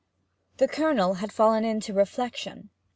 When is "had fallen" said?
1.21-1.63